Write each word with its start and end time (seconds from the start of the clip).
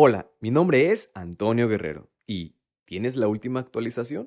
Hola, 0.00 0.30
mi 0.38 0.52
nombre 0.52 0.92
es 0.92 1.10
Antonio 1.16 1.66
Guerrero 1.66 2.08
y 2.24 2.54
¿tienes 2.84 3.16
la 3.16 3.26
última 3.26 3.58
actualización? 3.58 4.26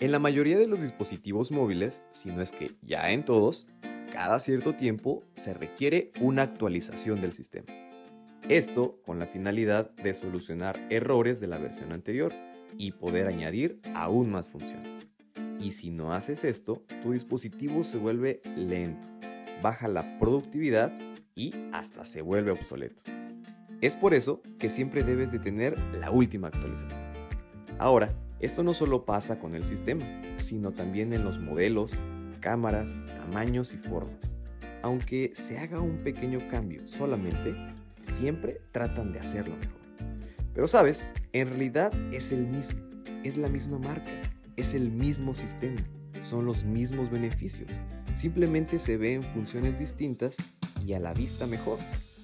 En 0.00 0.10
la 0.10 0.18
mayoría 0.18 0.58
de 0.58 0.66
los 0.66 0.80
dispositivos 0.80 1.52
móviles, 1.52 2.02
si 2.10 2.32
no 2.32 2.42
es 2.42 2.50
que 2.50 2.72
ya 2.82 3.12
en 3.12 3.24
todos, 3.24 3.68
cada 4.12 4.40
cierto 4.40 4.74
tiempo 4.74 5.22
se 5.32 5.54
requiere 5.54 6.10
una 6.20 6.42
actualización 6.42 7.20
del 7.20 7.30
sistema. 7.30 7.66
Esto 8.48 9.00
con 9.02 9.20
la 9.20 9.28
finalidad 9.28 9.92
de 9.92 10.12
solucionar 10.12 10.84
errores 10.90 11.38
de 11.38 11.46
la 11.46 11.58
versión 11.58 11.92
anterior 11.92 12.32
y 12.76 12.90
poder 12.90 13.28
añadir 13.28 13.80
aún 13.94 14.28
más 14.32 14.50
funciones. 14.50 15.10
Y 15.60 15.70
si 15.70 15.90
no 15.90 16.12
haces 16.12 16.42
esto, 16.42 16.82
tu 17.00 17.12
dispositivo 17.12 17.84
se 17.84 17.98
vuelve 17.98 18.42
lento, 18.56 19.13
baja 19.62 19.88
la 19.88 20.18
productividad 20.18 20.92
y 21.34 21.54
hasta 21.72 22.04
se 22.04 22.22
vuelve 22.22 22.50
obsoleto. 22.50 23.02
Es 23.80 23.96
por 23.96 24.14
eso 24.14 24.40
que 24.58 24.68
siempre 24.68 25.02
debes 25.02 25.32
de 25.32 25.38
tener 25.38 25.78
la 25.94 26.10
última 26.10 26.48
actualización. 26.48 27.04
Ahora, 27.78 28.14
esto 28.40 28.62
no 28.62 28.72
solo 28.72 29.04
pasa 29.04 29.38
con 29.38 29.54
el 29.54 29.64
sistema, 29.64 30.04
sino 30.36 30.72
también 30.72 31.12
en 31.12 31.24
los 31.24 31.38
modelos, 31.38 32.00
cámaras, 32.40 32.98
tamaños 33.16 33.74
y 33.74 33.78
formas. 33.78 34.36
Aunque 34.82 35.30
se 35.34 35.58
haga 35.58 35.80
un 35.80 36.02
pequeño 36.02 36.40
cambio 36.50 36.86
solamente, 36.86 37.54
siempre 38.00 38.60
tratan 38.70 39.12
de 39.12 39.20
hacerlo 39.20 39.56
mejor. 39.56 39.80
Pero 40.54 40.68
sabes, 40.68 41.10
en 41.32 41.48
realidad 41.48 41.92
es 42.12 42.32
el 42.32 42.46
mismo, 42.46 42.80
es 43.24 43.36
la 43.36 43.48
misma 43.48 43.78
marca, 43.78 44.12
es 44.56 44.74
el 44.74 44.90
mismo 44.90 45.34
sistema, 45.34 45.80
son 46.20 46.44
los 46.44 46.64
mismos 46.64 47.10
beneficios. 47.10 47.82
Simplemente 48.14 48.78
se 48.78 48.96
ven 48.96 49.22
funciones 49.22 49.78
distintas 49.78 50.36
y 50.86 50.92
a 50.94 51.00
la 51.00 51.12
vista 51.12 51.46
mejor, 51.46 51.78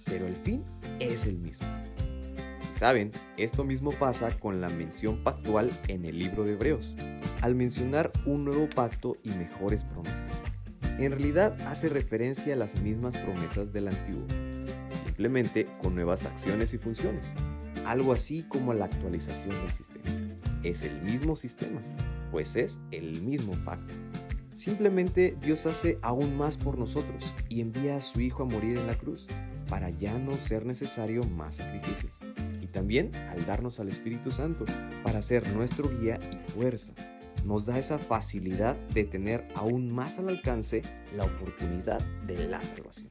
pero 0.04 0.26
el 0.26 0.36
fin 0.36 0.64
es 1.00 1.26
el 1.26 1.38
mismo. 1.38 1.66
Saben, 2.70 3.10
esto 3.36 3.64
mismo 3.64 3.91
pasa 3.91 4.30
con 4.38 4.60
la 4.60 4.69
mención 4.69 5.22
pactual 5.24 5.70
en 5.88 6.05
el 6.05 6.19
libro 6.19 6.44
de 6.44 6.52
Hebreos, 6.52 6.97
al 7.42 7.56
mencionar 7.56 8.12
un 8.24 8.44
nuevo 8.44 8.70
pacto 8.70 9.16
y 9.24 9.30
mejores 9.30 9.84
promesas. 9.84 10.44
En 10.98 11.10
realidad 11.10 11.60
hace 11.66 11.88
referencia 11.88 12.54
a 12.54 12.56
las 12.56 12.80
mismas 12.80 13.16
promesas 13.16 13.72
del 13.72 13.88
antiguo, 13.88 14.27
simplemente 14.88 15.66
con 15.82 15.94
nuevas 15.94 16.25
acciones 16.25 16.72
y 16.72 16.78
funciones, 16.78 17.34
algo 17.84 18.12
así 18.12 18.44
como 18.44 18.72
la 18.72 18.84
actualización 18.84 19.56
del 19.56 19.70
sistema. 19.70 20.04
Es 20.62 20.82
el 20.82 21.02
mismo 21.02 21.34
sistema, 21.36 21.80
pues 22.30 22.54
es 22.54 22.80
el 22.92 23.22
mismo 23.22 23.52
pacto. 23.64 24.09
Simplemente 24.61 25.39
Dios 25.41 25.64
hace 25.64 25.98
aún 26.03 26.36
más 26.36 26.58
por 26.58 26.77
nosotros 26.77 27.34
y 27.48 27.62
envía 27.62 27.97
a 27.97 28.00
su 28.03 28.20
Hijo 28.20 28.42
a 28.42 28.47
morir 28.47 28.77
en 28.77 28.86
la 28.86 28.94
cruz 28.94 29.27
para 29.70 29.89
ya 29.89 30.19
no 30.19 30.39
ser 30.39 30.66
necesario 30.66 31.22
más 31.22 31.55
sacrificios. 31.56 32.20
Y 32.61 32.66
también 32.66 33.11
al 33.31 33.47
darnos 33.47 33.81
al 33.81 33.88
Espíritu 33.88 34.31
Santo 34.31 34.66
para 35.03 35.22
ser 35.22 35.50
nuestro 35.55 35.88
guía 35.88 36.19
y 36.31 36.36
fuerza. 36.50 36.92
Nos 37.47 37.64
da 37.64 37.78
esa 37.78 37.98
facilidad 37.98 38.77
de 38.88 39.05
tener 39.05 39.48
aún 39.55 39.91
más 39.91 40.19
al 40.19 40.28
alcance 40.28 40.83
la 41.16 41.25
oportunidad 41.25 42.03
de 42.27 42.47
la 42.47 42.62
salvación. 42.62 43.08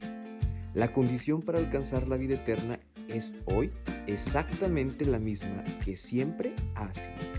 La 0.76 0.94
condición 0.94 1.42
para 1.42 1.58
alcanzar 1.58 2.08
la 2.08 2.18
vida 2.18 2.36
eterna 2.36 2.80
es 3.08 3.34
hoy 3.46 3.72
exactamente 4.06 5.04
la 5.04 5.18
misma 5.18 5.64
que 5.84 5.96
siempre 5.96 6.54
ha 6.76 6.94
sido. 6.94 7.39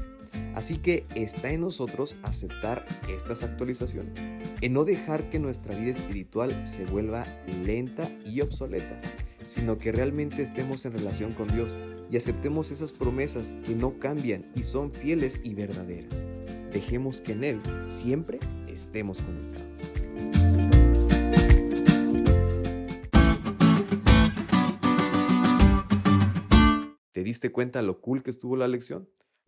Así 0.54 0.78
que 0.78 1.06
está 1.14 1.50
en 1.52 1.60
nosotros 1.60 2.16
aceptar 2.22 2.84
estas 3.08 3.42
actualizaciones, 3.42 4.28
en 4.60 4.72
no 4.72 4.84
dejar 4.84 5.30
que 5.30 5.38
nuestra 5.38 5.76
vida 5.76 5.92
espiritual 5.92 6.66
se 6.66 6.84
vuelva 6.84 7.24
lenta 7.64 8.10
y 8.24 8.40
obsoleta, 8.40 9.00
sino 9.44 9.78
que 9.78 9.92
realmente 9.92 10.42
estemos 10.42 10.84
en 10.86 10.92
relación 10.92 11.32
con 11.32 11.48
Dios 11.48 11.78
y 12.10 12.16
aceptemos 12.16 12.70
esas 12.70 12.92
promesas 12.92 13.54
que 13.64 13.74
no 13.74 13.98
cambian 13.98 14.50
y 14.54 14.62
son 14.64 14.92
fieles 14.92 15.40
y 15.42 15.54
verdaderas. 15.54 16.28
Dejemos 16.72 17.20
que 17.20 17.32
en 17.32 17.44
Él 17.44 17.62
siempre 17.86 18.38
estemos 18.68 19.22
conectados. 19.22 19.92
¿Te 27.12 27.24
diste 27.24 27.50
cuenta 27.50 27.82
lo 27.82 28.00
cool 28.00 28.22
que 28.22 28.30
estuvo 28.30 28.56
la 28.56 28.68
lección? 28.68 29.08